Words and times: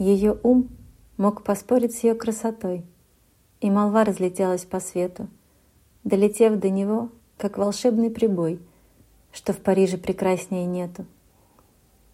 Ее 0.00 0.38
ум 0.42 0.70
мог 1.18 1.44
поспорить 1.44 1.94
с 1.94 2.04
ее 2.04 2.14
красотой, 2.14 2.86
и 3.60 3.70
молва 3.70 4.02
разлетелась 4.02 4.64
по 4.64 4.80
свету, 4.80 5.28
долетев 6.04 6.58
до 6.58 6.70
него, 6.70 7.10
как 7.36 7.58
волшебный 7.58 8.08
прибой, 8.08 8.60
что 9.30 9.52
в 9.52 9.58
Париже 9.58 9.98
прекраснее 9.98 10.64
нету. 10.64 11.04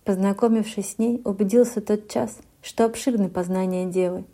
Познакомившись 0.05 0.95
с 0.95 0.99
ней, 0.99 1.23
убедился 1.25 1.81
тот 1.81 2.09
час, 2.09 2.41
что 2.61 2.87
обширны 2.87 3.29
познания 3.29 3.87
девы. 3.87 4.25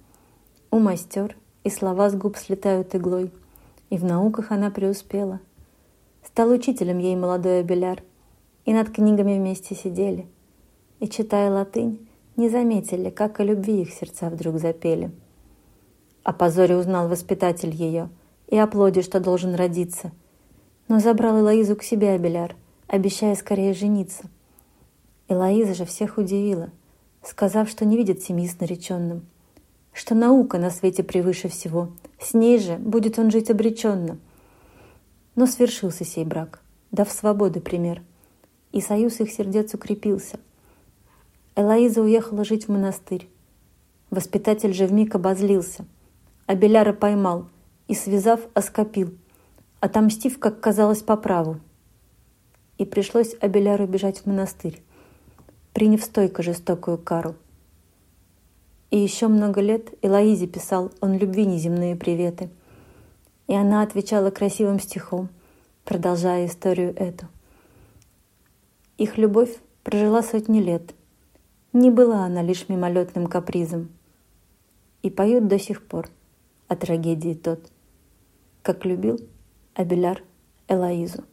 Ум 0.71 0.85
мастер, 0.85 1.37
и 1.63 1.69
слова 1.69 2.09
с 2.09 2.15
губ 2.15 2.39
слетают 2.39 2.95
иглой, 2.95 3.31
и 3.91 3.99
в 3.99 4.05
науках 4.05 4.51
она 4.51 4.71
преуспела. 4.71 5.41
Стал 6.25 6.49
учителем 6.49 7.01
ей 7.01 7.17
молодой 7.17 7.61
Абеляр, 7.61 8.03
и 8.65 8.73
над 8.73 8.89
книгами 8.89 9.37
вместе 9.37 9.75
сидели, 9.75 10.27
и, 11.01 11.07
читая 11.07 11.51
латынь, 11.51 12.09
не 12.37 12.49
заметили, 12.49 13.11
как 13.11 13.41
о 13.41 13.45
любви 13.45 13.83
их 13.83 13.93
сердца 13.93 14.31
вдруг 14.31 14.59
запели. 14.59 15.11
О 16.23 16.33
позоре 16.33 16.77
узнал 16.77 17.09
воспитатель 17.09 17.75
ее, 17.75 18.09
и 18.49 18.57
о 18.57 18.67
плоде, 18.67 19.03
что 19.03 19.21
должен 19.21 19.55
родиться. 19.55 20.13
Но 20.89 21.01
забрал 21.01 21.41
Элоизу 21.41 21.77
к 21.77 21.83
себе 21.83 22.11
Абеляр, 22.11 22.57
обещая 22.87 23.35
скорее 23.35 23.75
жениться— 23.75 24.25
Элоиза 25.33 25.75
же 25.75 25.85
всех 25.87 26.19
удивила, 26.19 26.71
сказав, 27.23 27.69
что 27.69 27.85
не 27.85 27.97
видит 27.97 28.23
семьи 28.23 28.47
с 28.47 28.61
нареченным, 28.61 29.25
что 29.93 30.15
наука 30.15 30.59
на 30.59 30.71
свете 30.71 31.03
превыше 31.03 31.49
всего, 31.49 31.93
с 32.21 32.35
ней 32.35 32.59
же 32.59 32.77
будет 32.77 33.19
он 33.19 33.31
жить 33.31 33.51
обреченно. 33.51 34.19
Но 35.35 35.47
свершился 35.47 36.05
сей 36.05 36.25
брак, 36.25 36.61
дав 36.91 37.11
свободы 37.11 37.61
пример, 37.61 38.03
и 38.73 38.81
союз 38.81 39.21
их 39.21 39.33
сердец 39.33 39.73
укрепился. 39.73 40.39
Элоиза 41.55 42.01
уехала 42.01 42.45
жить 42.45 42.67
в 42.67 42.71
монастырь. 42.71 43.29
Воспитатель 44.11 44.73
же 44.73 44.87
вмиг 44.87 45.15
обозлился, 45.15 45.85
а 46.47 46.55
Беляра 46.55 46.93
поймал 46.93 47.47
и, 47.89 47.95
связав, 47.95 48.41
оскопил, 48.55 49.13
отомстив, 49.81 50.39
как 50.39 50.61
казалось, 50.61 51.03
по 51.03 51.17
праву. 51.17 51.61
И 52.79 52.85
пришлось 52.87 53.35
Абеляру 53.41 53.87
бежать 53.87 54.21
в 54.21 54.27
монастырь, 54.27 54.83
приняв 55.75 56.03
стойко 56.03 56.43
жестокую 56.43 56.97
кару. 56.99 57.37
И 58.91 58.99
еще 58.99 59.29
много 59.29 59.61
лет 59.61 59.93
Элоизе 60.03 60.47
писал 60.47 60.91
он 61.01 61.17
любви 61.17 61.45
неземные 61.45 61.97
приветы. 61.97 62.51
И 63.47 63.55
она 63.55 63.83
отвечала 63.83 64.31
красивым 64.31 64.81
стихом, 64.81 65.29
продолжая 65.85 66.47
историю 66.47 66.95
эту. 66.97 67.27
Их 68.99 69.19
любовь 69.19 69.55
прожила 69.83 70.23
сотни 70.23 70.61
лет. 70.61 70.95
Не 71.73 71.91
была 71.91 72.27
она 72.27 72.43
лишь 72.43 72.69
мимолетным 72.69 73.27
капризом. 73.27 73.89
И 75.03 75.11
поют 75.11 75.49
до 75.49 75.59
сих 75.59 75.83
пор 75.83 76.09
о 76.69 76.77
трагедии 76.77 77.35
тот, 77.35 77.71
как 78.63 78.85
любил 78.85 79.19
Абеляр 79.75 80.23
Элоизу. 80.69 81.25